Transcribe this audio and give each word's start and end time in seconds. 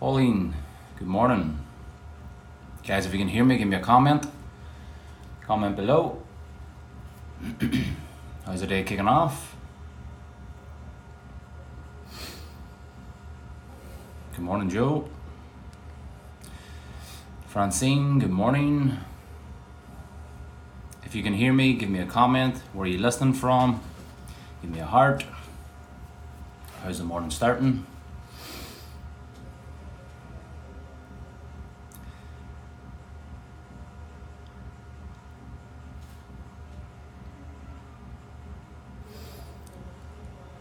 Pauline, 0.00 0.54
good 0.98 1.08
morning. 1.08 1.58
Guys, 2.86 3.04
if 3.04 3.12
you 3.12 3.18
can 3.18 3.28
hear 3.28 3.44
me, 3.44 3.58
give 3.58 3.68
me 3.68 3.76
a 3.76 3.80
comment. 3.80 4.24
Comment 5.42 5.76
below. 5.76 6.22
How's 8.46 8.62
the 8.62 8.66
day 8.66 8.82
kicking 8.82 9.06
off? 9.06 9.54
Good 14.32 14.40
morning, 14.40 14.70
Joe. 14.70 15.06
Francine, 17.46 18.20
good 18.20 18.30
morning. 18.30 18.96
If 21.04 21.14
you 21.14 21.22
can 21.22 21.34
hear 21.34 21.52
me, 21.52 21.74
give 21.74 21.90
me 21.90 21.98
a 21.98 22.06
comment. 22.06 22.56
Where 22.72 22.84
are 22.84 22.88
you 22.88 22.96
listening 22.96 23.34
from? 23.34 23.82
Give 24.62 24.70
me 24.70 24.78
a 24.78 24.86
heart. 24.86 25.26
How's 26.82 26.96
the 26.96 27.04
morning 27.04 27.30
starting? 27.30 27.84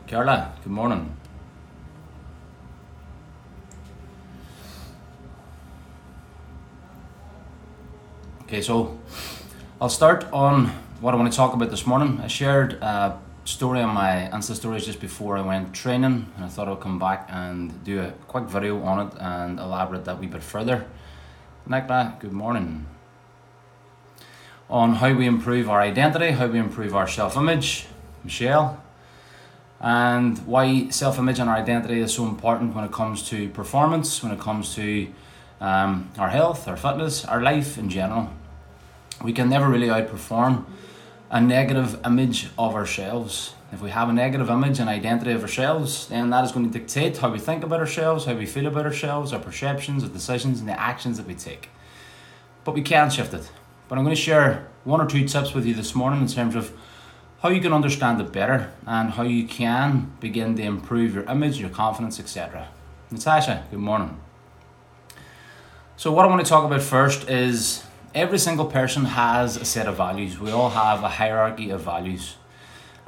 Carla, 0.09 0.51
good 0.63 0.71
morning. 0.71 1.15
Okay, 8.41 8.59
so 8.59 8.97
I'll 9.79 9.87
start 9.87 10.25
on 10.33 10.65
what 10.99 11.13
I 11.13 11.17
want 11.17 11.31
to 11.31 11.37
talk 11.37 11.53
about 11.53 11.69
this 11.69 11.85
morning. 11.85 12.19
I 12.23 12.25
shared 12.25 12.73
a 12.81 13.19
story 13.45 13.81
on 13.81 13.93
my 13.93 14.27
Insta 14.33 14.55
stories 14.55 14.83
just 14.83 14.99
before 14.99 15.37
I 15.37 15.41
went 15.41 15.75
training, 15.75 16.25
and 16.35 16.43
I 16.43 16.47
thought 16.47 16.67
I'd 16.67 16.79
come 16.79 16.97
back 16.97 17.27
and 17.29 17.83
do 17.83 18.01
a 18.01 18.11
quick 18.27 18.45
video 18.45 18.81
on 18.81 19.05
it 19.05 19.13
and 19.19 19.59
elaborate 19.59 20.05
that 20.05 20.19
wee 20.19 20.25
bit 20.25 20.41
further. 20.41 20.87
Nicola, 21.67 22.17
good 22.19 22.33
morning. 22.33 22.87
On 24.71 24.95
how 24.95 25.13
we 25.13 25.27
improve 25.27 25.69
our 25.69 25.81
identity, 25.81 26.31
how 26.31 26.47
we 26.47 26.57
improve 26.57 26.95
our 26.95 27.07
self 27.07 27.37
image. 27.37 27.85
Michelle, 28.23 28.81
and 29.81 30.37
why 30.45 30.89
self 30.89 31.17
image 31.17 31.39
and 31.39 31.49
our 31.49 31.55
identity 31.55 31.99
is 31.99 32.13
so 32.13 32.25
important 32.25 32.75
when 32.75 32.83
it 32.83 32.91
comes 32.91 33.27
to 33.29 33.49
performance, 33.49 34.21
when 34.21 34.31
it 34.31 34.39
comes 34.39 34.75
to 34.75 35.07
um, 35.61 36.09
our 36.17 36.29
health, 36.29 36.67
our 36.67 36.77
fitness, 36.77 37.25
our 37.25 37.41
life 37.41 37.77
in 37.77 37.89
general. 37.89 38.29
We 39.23 39.33
can 39.33 39.49
never 39.49 39.67
really 39.67 39.87
outperform 39.87 40.65
a 41.29 41.41
negative 41.41 41.99
image 42.05 42.47
of 42.57 42.75
ourselves. 42.75 43.53
If 43.71 43.81
we 43.81 43.91
have 43.91 44.09
a 44.09 44.13
negative 44.13 44.49
image 44.49 44.79
and 44.79 44.89
identity 44.89 45.31
of 45.31 45.41
ourselves, 45.41 46.07
then 46.07 46.29
that 46.31 46.43
is 46.43 46.51
going 46.51 46.71
to 46.71 46.79
dictate 46.79 47.17
how 47.17 47.29
we 47.29 47.39
think 47.39 47.63
about 47.63 47.79
ourselves, 47.79 48.25
how 48.25 48.33
we 48.33 48.45
feel 48.45 48.65
about 48.65 48.85
ourselves, 48.85 49.31
our 49.31 49.39
perceptions, 49.39 50.03
our 50.03 50.09
decisions, 50.09 50.59
and 50.59 50.67
the 50.67 50.79
actions 50.79 51.17
that 51.17 51.27
we 51.27 51.35
take. 51.35 51.69
But 52.63 52.73
we 52.73 52.81
can 52.81 53.09
shift 53.09 53.33
it. 53.33 53.51
But 53.87 53.97
I'm 53.97 54.03
going 54.03 54.15
to 54.15 54.21
share 54.21 54.67
one 54.85 55.01
or 55.01 55.07
two 55.07 55.27
tips 55.27 55.53
with 55.53 55.65
you 55.65 55.73
this 55.73 55.93
morning 55.93 56.21
in 56.21 56.27
terms 56.27 56.55
of 56.55 56.71
how 57.41 57.49
you 57.49 57.61
can 57.61 57.71
understand 57.71 58.19
it 58.19 58.31
better 58.31 58.71
and 58.85 59.11
how 59.11 59.23
you 59.23 59.47
can 59.47 60.11
begin 60.19 60.55
to 60.57 60.63
improve 60.63 61.13
your 61.13 61.23
image, 61.23 61.59
your 61.59 61.69
confidence, 61.69 62.19
etc. 62.19 62.67
Natasha, 63.11 63.65
good 63.71 63.79
morning. 63.79 64.19
So, 65.95 66.11
what 66.11 66.25
I 66.25 66.29
want 66.29 66.43
to 66.45 66.49
talk 66.49 66.65
about 66.65 66.81
first 66.81 67.29
is 67.29 67.83
every 68.13 68.39
single 68.39 68.65
person 68.65 69.05
has 69.05 69.57
a 69.57 69.65
set 69.65 69.87
of 69.87 69.95
values. 69.95 70.39
We 70.39 70.51
all 70.51 70.69
have 70.69 71.03
a 71.03 71.09
hierarchy 71.09 71.69
of 71.69 71.81
values. 71.81 72.35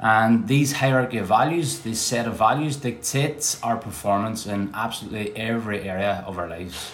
And 0.00 0.48
these 0.48 0.72
hierarchy 0.72 1.18
of 1.18 1.26
values, 1.26 1.80
this 1.80 2.00
set 2.00 2.26
of 2.26 2.36
values, 2.36 2.76
dictates 2.76 3.62
our 3.62 3.76
performance 3.76 4.46
in 4.46 4.70
absolutely 4.74 5.36
every 5.36 5.88
area 5.88 6.24
of 6.26 6.38
our 6.38 6.48
lives. 6.48 6.90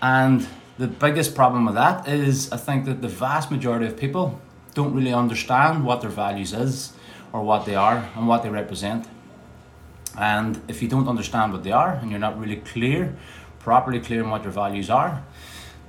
And 0.00 0.46
the 0.78 0.86
biggest 0.86 1.34
problem 1.34 1.64
with 1.64 1.74
that 1.74 2.06
is 2.06 2.52
I 2.52 2.58
think 2.58 2.84
that 2.84 3.02
the 3.02 3.08
vast 3.08 3.50
majority 3.50 3.86
of 3.86 3.96
people 3.96 4.40
don't 4.74 4.94
really 4.94 5.12
understand 5.12 5.84
what 5.84 6.00
their 6.00 6.10
values 6.10 6.52
is 6.52 6.92
or 7.32 7.42
what 7.42 7.66
they 7.66 7.74
are 7.74 8.08
and 8.16 8.26
what 8.26 8.42
they 8.42 8.50
represent. 8.50 9.06
And 10.18 10.60
if 10.68 10.82
you 10.82 10.88
don't 10.88 11.08
understand 11.08 11.52
what 11.52 11.64
they 11.64 11.72
are 11.72 11.94
and 11.94 12.10
you're 12.10 12.20
not 12.20 12.38
really 12.38 12.56
clear, 12.56 13.16
properly 13.58 14.00
clear 14.00 14.24
on 14.24 14.30
what 14.30 14.42
your 14.42 14.52
values 14.52 14.90
are, 14.90 15.22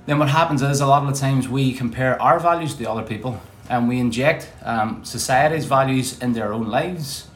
then 0.06 0.18
what 0.18 0.28
happens 0.28 0.62
is 0.62 0.80
a 0.80 0.86
lot 0.86 1.02
of 1.02 1.12
the 1.12 1.18
times 1.18 1.48
we 1.48 1.72
compare 1.72 2.20
our 2.20 2.38
values 2.38 2.72
to 2.72 2.78
the 2.78 2.90
other 2.90 3.02
people 3.02 3.40
and 3.68 3.88
we 3.88 3.98
inject 3.98 4.50
um, 4.62 5.04
society's 5.04 5.64
values 5.64 6.20
in 6.20 6.34
their 6.34 6.52
own 6.52 6.68
lives 6.68 7.28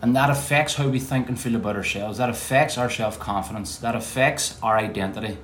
and 0.00 0.14
that 0.14 0.28
affects 0.28 0.74
how 0.74 0.88
we 0.88 1.00
think 1.00 1.28
and 1.28 1.40
feel 1.40 1.56
about 1.56 1.76
ourselves. 1.76 2.18
That 2.18 2.28
affects 2.28 2.76
our 2.76 2.90
self-confidence. 2.90 3.78
That 3.78 3.94
affects 3.94 4.58
our 4.62 4.76
identity 4.76 5.38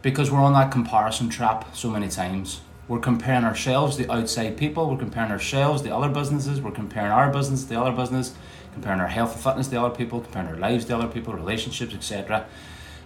because 0.00 0.30
we're 0.30 0.40
on 0.40 0.54
that 0.54 0.72
comparison 0.72 1.28
trap 1.28 1.76
so 1.76 1.90
many 1.90 2.08
times 2.08 2.62
we're 2.92 2.98
comparing 2.98 3.42
ourselves 3.42 3.96
to 3.96 4.12
outside 4.12 4.54
people, 4.58 4.90
we're 4.90 4.98
comparing 4.98 5.30
ourselves 5.30 5.80
to 5.80 5.88
other 5.88 6.10
businesses, 6.10 6.60
we're 6.60 6.70
comparing 6.70 7.10
our 7.10 7.32
business 7.32 7.64
to 7.64 7.74
other 7.80 7.90
business, 7.90 8.34
comparing 8.74 9.00
our 9.00 9.08
health 9.08 9.34
and 9.34 9.42
fitness 9.42 9.68
to 9.68 9.80
other 9.82 9.94
people, 9.94 10.20
comparing 10.20 10.48
our 10.48 10.58
lives 10.58 10.84
to 10.84 10.94
other 10.94 11.08
people, 11.08 11.32
relationships, 11.32 11.94
etc. 11.94 12.46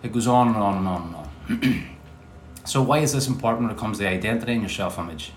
It 0.02 0.12
goes 0.12 0.26
on 0.26 0.48
and 0.48 0.56
on 0.56 0.78
and 0.78 0.88
on 0.88 1.02
and 1.48 1.62
on. 1.62 1.98
so 2.64 2.82
why 2.82 2.98
is 2.98 3.12
this 3.12 3.28
important 3.28 3.68
when 3.68 3.76
it 3.76 3.78
comes 3.78 3.98
to 3.98 4.08
identity 4.08 4.54
and 4.54 4.62
your 4.62 4.68
self-image? 4.68 5.30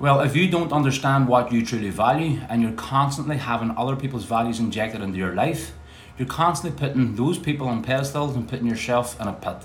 Well, 0.00 0.18
if 0.18 0.34
you 0.34 0.50
don't 0.50 0.72
understand 0.72 1.28
what 1.28 1.52
you 1.52 1.64
truly 1.64 1.90
value 1.90 2.40
and 2.48 2.62
you're 2.62 2.72
constantly 2.72 3.36
having 3.36 3.70
other 3.76 3.94
people's 3.94 4.24
values 4.24 4.58
injected 4.58 5.00
into 5.00 5.16
your 5.16 5.36
life, 5.36 5.74
you're 6.18 6.26
constantly 6.26 6.76
putting 6.76 7.14
those 7.14 7.38
people 7.38 7.68
on 7.68 7.84
pedestals 7.84 8.34
and 8.34 8.48
putting 8.48 8.66
yourself 8.66 9.20
in 9.20 9.28
a 9.28 9.32
pit. 9.32 9.58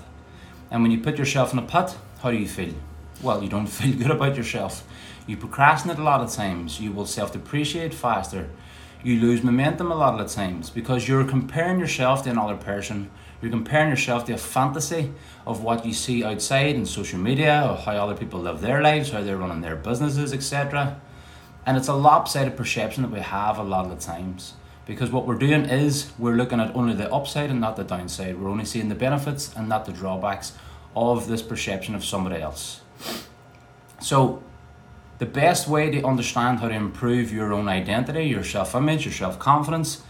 And 0.70 0.82
when 0.82 0.92
you 0.92 1.00
put 1.00 1.18
yourself 1.18 1.52
in 1.52 1.58
a 1.58 1.62
pit, 1.62 1.96
how 2.22 2.30
do 2.30 2.36
you 2.36 2.46
feel? 2.46 2.72
Well, 3.22 3.42
you 3.42 3.48
don't 3.48 3.66
feel 3.78 3.96
good 3.96 4.10
about 4.10 4.36
yourself. 4.36 4.86
You 5.26 5.36
procrastinate 5.36 5.98
a 5.98 6.02
lot 6.02 6.20
of 6.20 6.32
times. 6.32 6.80
You 6.80 6.92
will 6.92 7.06
self 7.06 7.32
depreciate 7.32 7.92
faster. 7.92 8.48
You 9.02 9.20
lose 9.20 9.42
momentum 9.42 9.92
a 9.92 9.94
lot 9.94 10.20
of 10.20 10.30
times 10.30 10.70
because 10.70 11.06
you're 11.06 11.24
comparing 11.24 11.78
yourself 11.78 12.24
to 12.24 12.30
another 12.30 12.56
person. 12.56 13.10
You're 13.40 13.50
comparing 13.50 13.90
yourself 13.90 14.24
to 14.26 14.32
a 14.32 14.38
fantasy 14.38 15.12
of 15.46 15.62
what 15.62 15.84
you 15.84 15.92
see 15.92 16.24
outside 16.24 16.74
in 16.74 16.86
social 16.86 17.18
media, 17.18 17.68
or 17.70 17.76
how 17.76 17.92
other 17.92 18.16
people 18.16 18.40
live 18.40 18.60
their 18.60 18.82
lives, 18.82 19.10
how 19.10 19.22
they're 19.22 19.36
running 19.36 19.60
their 19.60 19.76
businesses, 19.76 20.32
etc. 20.32 21.00
And 21.66 21.76
it's 21.76 21.88
a 21.88 21.94
lopsided 21.94 22.56
perception 22.56 23.02
that 23.02 23.12
we 23.12 23.20
have 23.20 23.58
a 23.58 23.62
lot 23.62 23.84
of 23.84 23.90
the 23.90 24.04
times. 24.04 24.54
Because 24.86 25.10
what 25.10 25.26
we're 25.26 25.34
doing 25.34 25.64
is 25.64 26.12
we're 26.18 26.36
looking 26.36 26.60
at 26.60 26.74
only 26.74 26.94
the 26.94 27.12
upside 27.12 27.50
and 27.50 27.60
not 27.60 27.76
the 27.76 27.84
downside. 27.84 28.40
We're 28.40 28.48
only 28.48 28.64
seeing 28.64 28.88
the 28.88 28.94
benefits 28.94 29.54
and 29.54 29.68
not 29.68 29.84
the 29.84 29.92
drawbacks 29.92 30.52
of 30.94 31.26
this 31.26 31.42
perception 31.42 31.94
of 31.94 32.04
somebody 32.04 32.40
else. 32.40 32.80
So, 34.06 34.40
the 35.18 35.26
best 35.26 35.66
way 35.66 35.90
to 35.90 36.06
understand 36.06 36.60
how 36.60 36.68
to 36.68 36.74
improve 36.74 37.32
your 37.32 37.52
own 37.52 37.66
identity, 37.66 38.26
your 38.26 38.44
self 38.44 38.76
image, 38.76 39.04
your 39.04 39.12
self 39.12 39.36
confidence 39.40 40.02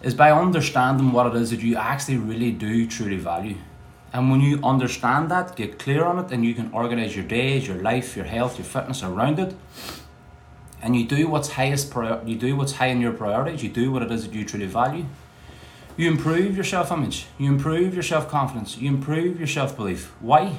is 0.00 0.14
by 0.14 0.32
understanding 0.32 1.12
what 1.12 1.26
it 1.26 1.34
is 1.34 1.50
that 1.50 1.60
you 1.60 1.76
actually 1.76 2.16
really 2.16 2.50
do 2.50 2.86
truly 2.86 3.18
value. 3.18 3.56
And 4.10 4.30
when 4.30 4.40
you 4.40 4.58
understand 4.64 5.30
that, 5.30 5.54
get 5.54 5.78
clear 5.78 6.02
on 6.06 6.18
it, 6.18 6.32
and 6.32 6.46
you 6.46 6.54
can 6.54 6.72
organize 6.72 7.14
your 7.14 7.26
days, 7.26 7.68
your 7.68 7.76
life, 7.76 8.16
your 8.16 8.24
health, 8.24 8.56
your 8.56 8.64
fitness 8.64 9.02
around 9.02 9.38
it, 9.38 9.54
and 10.80 10.96
you 10.96 11.04
do 11.04 11.28
what's 11.28 11.50
highest 11.50 11.94
you 12.24 12.36
do 12.36 12.56
what's 12.56 12.72
high 12.72 12.86
in 12.86 13.02
your 13.02 13.12
priorities, 13.12 13.62
you 13.62 13.68
do 13.68 13.92
what 13.92 14.00
it 14.00 14.10
is 14.10 14.26
that 14.26 14.32
you 14.32 14.46
truly 14.46 14.64
value. 14.64 15.04
You 15.98 16.10
improve 16.10 16.54
your 16.54 16.64
self 16.64 16.90
image, 16.90 17.26
you 17.36 17.52
improve 17.52 17.92
your 17.92 18.02
self 18.02 18.30
confidence, 18.30 18.78
you 18.78 18.88
improve 18.88 19.38
your 19.38 19.46
self 19.46 19.76
belief. 19.76 20.10
Why? 20.20 20.56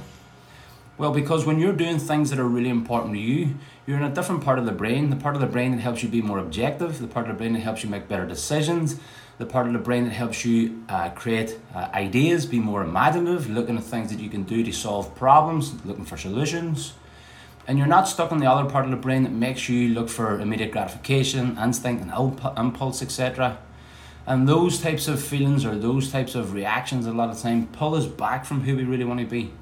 Well, 0.95 1.11
because 1.11 1.43
when 1.43 1.59
you're 1.59 1.73
doing 1.73 1.97
things 1.97 2.29
that 2.29 2.37
are 2.37 2.47
really 2.47 2.69
important 2.69 3.15
to 3.15 3.19
you, 3.19 3.55
you're 3.87 3.97
in 3.97 4.03
a 4.03 4.13
different 4.13 4.43
part 4.43 4.59
of 4.59 4.65
the 4.65 4.71
brain, 4.71 5.09
the 5.09 5.15
part 5.15 5.33
of 5.33 5.41
the 5.41 5.47
brain 5.47 5.71
that 5.71 5.79
helps 5.81 6.03
you 6.03 6.09
be 6.09 6.21
more 6.21 6.37
objective, 6.37 6.99
the 6.99 7.07
part 7.07 7.27
of 7.27 7.35
the 7.35 7.37
brain 7.39 7.53
that 7.53 7.61
helps 7.61 7.83
you 7.83 7.89
make 7.89 8.07
better 8.07 8.27
decisions, 8.27 8.99
the 9.39 9.45
part 9.47 9.65
of 9.65 9.73
the 9.73 9.79
brain 9.79 10.03
that 10.03 10.11
helps 10.11 10.45
you 10.45 10.83
uh, 10.89 11.09
create 11.09 11.57
uh, 11.73 11.89
ideas, 11.95 12.45
be 12.45 12.59
more 12.59 12.83
imaginative, 12.83 13.49
looking 13.49 13.75
at 13.75 13.83
things 13.83 14.11
that 14.11 14.19
you 14.19 14.29
can 14.29 14.43
do 14.43 14.63
to 14.63 14.71
solve 14.71 15.15
problems, 15.15 15.83
looking 15.83 16.05
for 16.05 16.15
solutions. 16.15 16.93
And 17.67 17.79
you're 17.79 17.87
not 17.87 18.07
stuck 18.07 18.31
in 18.31 18.37
the 18.37 18.45
other 18.45 18.69
part 18.69 18.85
of 18.85 18.91
the 18.91 18.97
brain 18.97 19.23
that 19.23 19.31
makes 19.31 19.67
you 19.67 19.89
look 19.89 20.09
for 20.09 20.39
immediate 20.39 20.71
gratification, 20.71 21.57
instinct, 21.57 22.03
and 22.03 22.11
impulse, 22.55 23.01
etc. 23.01 23.57
And 24.27 24.47
those 24.47 24.79
types 24.79 25.07
of 25.07 25.23
feelings 25.23 25.65
or 25.65 25.75
those 25.75 26.11
types 26.11 26.35
of 26.35 26.53
reactions, 26.53 27.07
a 27.07 27.11
lot 27.11 27.31
of 27.31 27.39
time, 27.39 27.65
pull 27.67 27.95
us 27.95 28.05
back 28.05 28.45
from 28.45 28.61
who 28.61 28.75
we 28.75 28.83
really 28.83 29.05
want 29.05 29.19
to 29.19 29.25
be. 29.25 29.53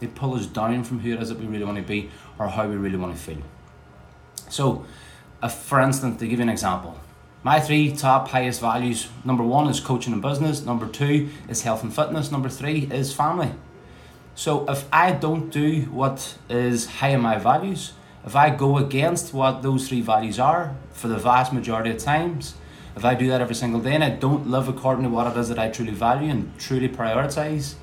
They 0.00 0.06
pull 0.06 0.34
us 0.34 0.46
down 0.46 0.84
from 0.84 1.00
who 1.00 1.12
it 1.12 1.22
is 1.22 1.28
that 1.28 1.38
we 1.38 1.46
really 1.46 1.64
want 1.64 1.78
to 1.78 1.82
be 1.82 2.10
or 2.38 2.48
how 2.48 2.68
we 2.68 2.76
really 2.76 2.96
want 2.96 3.16
to 3.16 3.20
feel. 3.20 3.42
So, 4.48 4.84
for 5.48 5.80
instance, 5.80 6.18
to 6.20 6.26
give 6.26 6.38
you 6.38 6.44
an 6.44 6.48
example, 6.48 6.98
my 7.42 7.60
three 7.60 7.94
top 7.94 8.28
highest 8.28 8.60
values 8.60 9.08
number 9.24 9.44
one 9.44 9.68
is 9.68 9.80
coaching 9.80 10.12
and 10.12 10.22
business, 10.22 10.64
number 10.64 10.88
two 10.88 11.28
is 11.48 11.62
health 11.62 11.82
and 11.82 11.94
fitness, 11.94 12.30
number 12.30 12.48
three 12.48 12.88
is 12.90 13.12
family. 13.12 13.52
So, 14.34 14.68
if 14.68 14.86
I 14.92 15.12
don't 15.12 15.50
do 15.50 15.82
what 15.90 16.38
is 16.48 16.86
high 16.86 17.08
in 17.08 17.20
my 17.20 17.38
values, 17.38 17.92
if 18.24 18.36
I 18.36 18.50
go 18.50 18.78
against 18.78 19.32
what 19.32 19.62
those 19.62 19.88
three 19.88 20.00
values 20.00 20.38
are 20.38 20.76
for 20.92 21.08
the 21.08 21.16
vast 21.18 21.52
majority 21.52 21.90
of 21.90 21.98
times, 21.98 22.54
if 22.96 23.04
I 23.04 23.14
do 23.14 23.28
that 23.28 23.40
every 23.40 23.54
single 23.54 23.80
day 23.80 23.94
and 23.94 24.02
I 24.02 24.10
don't 24.10 24.48
live 24.50 24.68
according 24.68 25.04
to 25.04 25.10
what 25.10 25.26
it 25.28 25.38
is 25.38 25.48
that 25.48 25.58
I 25.58 25.70
truly 25.70 25.92
value 25.92 26.30
and 26.30 26.56
truly 26.58 26.88
prioritize, 26.88 27.74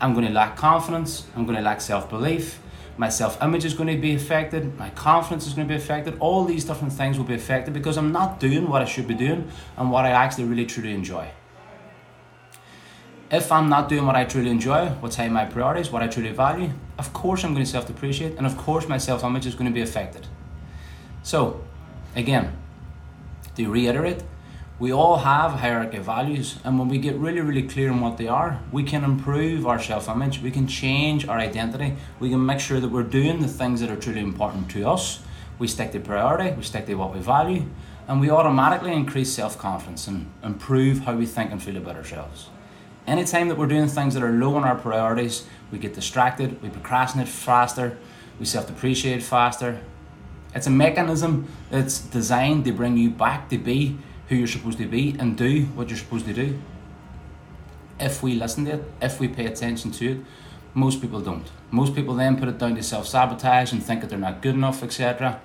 I'm 0.00 0.14
going 0.14 0.26
to 0.26 0.32
lack 0.32 0.56
confidence, 0.56 1.26
I'm 1.34 1.44
going 1.44 1.56
to 1.56 1.62
lack 1.62 1.80
self 1.80 2.08
belief, 2.10 2.60
my 2.98 3.08
self 3.08 3.42
image 3.42 3.64
is 3.64 3.74
going 3.74 3.94
to 3.94 4.00
be 4.00 4.14
affected, 4.14 4.78
my 4.78 4.90
confidence 4.90 5.46
is 5.46 5.54
going 5.54 5.68
to 5.68 5.72
be 5.72 5.78
affected, 5.78 6.16
all 6.18 6.44
these 6.44 6.64
different 6.64 6.92
things 6.92 7.18
will 7.18 7.24
be 7.24 7.34
affected 7.34 7.74
because 7.74 7.96
I'm 7.96 8.12
not 8.12 8.40
doing 8.40 8.68
what 8.68 8.82
I 8.82 8.84
should 8.84 9.06
be 9.06 9.14
doing 9.14 9.50
and 9.76 9.90
what 9.90 10.04
I 10.04 10.10
actually 10.10 10.44
really 10.44 10.66
truly 10.66 10.92
enjoy. 10.92 11.28
If 13.30 13.50
I'm 13.50 13.68
not 13.68 13.88
doing 13.88 14.06
what 14.06 14.14
I 14.14 14.24
truly 14.24 14.50
enjoy, 14.50 14.88
what's 15.00 15.16
high 15.16 15.28
my 15.28 15.44
priorities, 15.46 15.90
what 15.90 16.02
I 16.02 16.06
truly 16.06 16.30
value, 16.30 16.70
of 16.98 17.12
course 17.12 17.44
I'm 17.44 17.54
going 17.54 17.64
to 17.64 17.70
self 17.70 17.86
depreciate 17.86 18.36
and 18.36 18.46
of 18.46 18.56
course 18.56 18.88
my 18.88 18.98
self 18.98 19.24
image 19.24 19.46
is 19.46 19.54
going 19.54 19.66
to 19.66 19.74
be 19.74 19.82
affected. 19.82 20.26
So, 21.22 21.64
again, 22.14 22.56
to 23.56 23.68
reiterate, 23.68 24.22
we 24.78 24.92
all 24.92 25.16
have 25.18 25.52
hierarchy 25.52 25.98
values, 25.98 26.58
and 26.62 26.78
when 26.78 26.88
we 26.88 26.98
get 26.98 27.16
really, 27.16 27.40
really 27.40 27.62
clear 27.62 27.90
on 27.90 28.00
what 28.02 28.18
they 28.18 28.28
are, 28.28 28.60
we 28.70 28.82
can 28.82 29.04
improve 29.04 29.66
our 29.66 29.80
self 29.80 30.06
image, 30.08 30.42
we 30.42 30.50
can 30.50 30.66
change 30.66 31.26
our 31.26 31.38
identity, 31.38 31.96
we 32.20 32.28
can 32.28 32.44
make 32.44 32.60
sure 32.60 32.78
that 32.78 32.88
we're 32.88 33.02
doing 33.02 33.40
the 33.40 33.48
things 33.48 33.80
that 33.80 33.90
are 33.90 33.96
truly 33.96 34.20
important 34.20 34.70
to 34.72 34.86
us. 34.86 35.20
We 35.58 35.66
stick 35.66 35.92
to 35.92 36.00
priority, 36.00 36.54
we 36.54 36.62
stick 36.62 36.84
to 36.86 36.94
what 36.94 37.14
we 37.14 37.20
value, 37.20 37.64
and 38.06 38.20
we 38.20 38.28
automatically 38.28 38.92
increase 38.92 39.32
self 39.32 39.56
confidence 39.56 40.06
and 40.08 40.30
improve 40.42 41.00
how 41.00 41.14
we 41.16 41.24
think 41.24 41.52
and 41.52 41.62
feel 41.62 41.78
about 41.78 41.96
ourselves. 41.96 42.50
Anytime 43.06 43.48
that 43.48 43.56
we're 43.56 43.68
doing 43.68 43.88
things 43.88 44.12
that 44.12 44.22
are 44.22 44.32
low 44.32 44.56
on 44.56 44.64
our 44.64 44.76
priorities, 44.76 45.46
we 45.72 45.78
get 45.78 45.94
distracted, 45.94 46.60
we 46.60 46.68
procrastinate 46.68 47.28
faster, 47.28 47.96
we 48.38 48.44
self 48.44 48.66
depreciate 48.66 49.22
faster. 49.22 49.80
It's 50.54 50.66
a 50.66 50.70
mechanism 50.70 51.48
that's 51.70 51.98
designed 51.98 52.66
to 52.66 52.72
bring 52.72 52.98
you 52.98 53.08
back 53.08 53.48
to 53.48 53.56
be 53.58 53.98
who 54.28 54.36
you're 54.36 54.46
supposed 54.46 54.78
to 54.78 54.86
be 54.86 55.16
and 55.18 55.36
do 55.36 55.64
what 55.74 55.88
you're 55.88 55.98
supposed 55.98 56.26
to 56.26 56.34
do. 56.34 56.58
If 57.98 58.22
we 58.22 58.34
listen 58.34 58.64
to 58.66 58.72
it, 58.72 58.84
if 59.00 59.20
we 59.20 59.28
pay 59.28 59.46
attention 59.46 59.90
to 59.92 60.12
it, 60.12 60.18
most 60.74 61.00
people 61.00 61.20
don't. 61.20 61.50
Most 61.70 61.94
people 61.94 62.14
then 62.14 62.38
put 62.38 62.48
it 62.48 62.58
down 62.58 62.74
to 62.76 62.82
self 62.82 63.06
sabotage 63.06 63.72
and 63.72 63.82
think 63.82 64.02
that 64.02 64.10
they're 64.10 64.18
not 64.18 64.42
good 64.42 64.54
enough, 64.54 64.82
etc. 64.82 65.40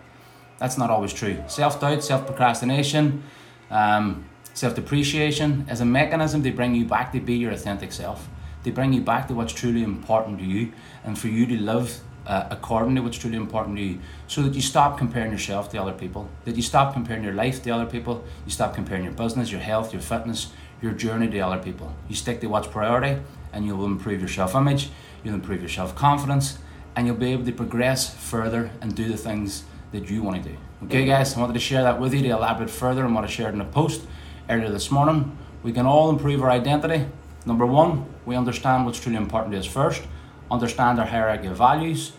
That's 0.59 0.77
not 0.77 0.89
always 0.89 1.13
true. 1.13 1.41
Self 1.47 1.79
doubt, 1.79 2.03
self 2.03 2.25
procrastination, 2.25 3.23
um, 3.69 4.25
self 4.53 4.75
depreciation 4.75 5.65
is 5.69 5.79
a 5.79 5.85
mechanism 5.85 6.43
to 6.43 6.51
bring 6.51 6.75
you 6.75 6.85
back 6.85 7.13
to 7.13 7.21
be 7.21 7.35
your 7.35 7.51
authentic 7.51 7.93
self, 7.93 8.27
to 8.65 8.71
bring 8.71 8.91
you 8.91 9.01
back 9.01 9.27
to 9.29 9.33
what's 9.33 9.53
truly 9.53 9.83
important 9.83 10.39
to 10.39 10.45
you, 10.45 10.73
and 11.05 11.17
for 11.17 11.29
you 11.29 11.45
to 11.45 11.57
live 11.57 12.01
uh, 12.25 12.47
according 12.51 12.95
to 12.95 13.01
what's 13.01 13.17
truly 13.17 13.37
important 13.37 13.77
to 13.77 13.83
you 13.83 13.99
so 14.27 14.41
that 14.41 14.53
you 14.53 14.61
stop 14.61 14.97
comparing 14.97 15.31
yourself 15.31 15.69
to 15.69 15.77
other 15.77 15.93
people 15.93 16.29
that 16.45 16.55
you 16.55 16.61
stop 16.61 16.93
comparing 16.93 17.23
your 17.23 17.33
life 17.33 17.63
to 17.63 17.69
other 17.69 17.85
people 17.85 18.23
you 18.45 18.51
stop 18.51 18.75
comparing 18.75 19.03
your 19.03 19.13
business 19.13 19.51
your 19.51 19.61
health 19.61 19.91
your 19.91 20.01
fitness 20.01 20.51
your 20.81 20.93
journey 20.93 21.29
to 21.29 21.39
other 21.39 21.61
people. 21.61 21.93
You 22.09 22.15
stick 22.15 22.41
to 22.41 22.47
what's 22.47 22.67
priority 22.67 23.21
and 23.53 23.65
you'll 23.65 23.85
improve 23.85 24.19
your 24.19 24.29
self-image 24.29 24.89
you'll 25.23 25.35
improve 25.35 25.61
your 25.61 25.69
self-confidence 25.69 26.57
and 26.95 27.05
you'll 27.07 27.15
be 27.15 27.31
able 27.31 27.45
to 27.45 27.51
progress 27.51 28.13
further 28.13 28.71
and 28.81 28.95
do 28.95 29.07
the 29.07 29.17
things 29.17 29.63
that 29.91 30.09
you 30.09 30.23
want 30.23 30.43
to 30.43 30.49
do. 30.49 30.57
Okay 30.85 31.05
guys 31.05 31.35
i 31.35 31.39
wanted 31.39 31.53
to 31.53 31.59
share 31.59 31.83
that 31.83 31.99
with 31.99 32.13
you 32.13 32.21
to 32.23 32.29
elaborate 32.29 32.69
further 32.69 33.05
on 33.05 33.13
what 33.13 33.23
i 33.23 33.27
shared 33.27 33.53
in 33.53 33.61
a 33.61 33.65
post 33.65 34.01
earlier 34.49 34.69
this 34.69 34.89
morning. 34.91 35.37
We 35.63 35.71
can 35.71 35.85
all 35.85 36.09
improve 36.09 36.41
our 36.41 36.49
identity. 36.49 37.05
Number 37.45 37.65
one 37.65 38.05
we 38.25 38.35
understand 38.35 38.85
what's 38.85 38.99
truly 38.99 39.17
important 39.17 39.53
to 39.53 39.59
us 39.59 39.65
first 39.65 40.03
understand 40.51 40.99
our 40.99 41.05
hierarchy 41.05 41.47
of 41.47 41.57
values. 41.57 42.11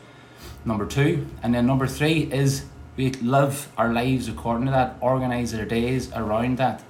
Number 0.64 0.86
two, 0.86 1.26
and 1.42 1.54
then 1.54 1.66
number 1.66 1.86
three 1.86 2.32
is 2.32 2.64
we 2.96 3.10
live 3.12 3.68
our 3.76 3.92
lives 3.92 4.28
according 4.28 4.66
to 4.66 4.72
that, 4.72 4.96
organize 5.00 5.54
our 5.54 5.64
days 5.64 6.12
around 6.12 6.58
that, 6.58 6.82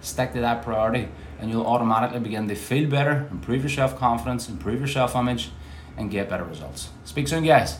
stick 0.00 0.32
to 0.32 0.40
that 0.40 0.62
priority, 0.62 1.08
and 1.38 1.50
you'll 1.50 1.66
automatically 1.66 2.20
begin 2.20 2.48
to 2.48 2.54
feel 2.54 2.88
better, 2.88 3.28
improve 3.30 3.62
your 3.62 3.70
self 3.70 3.98
confidence, 3.98 4.48
improve 4.48 4.78
your 4.78 4.88
self 4.88 5.14
image, 5.14 5.50
and 5.96 6.10
get 6.10 6.28
better 6.28 6.44
results. 6.44 6.90
Speak 7.04 7.28
soon, 7.28 7.44
guys. 7.44 7.78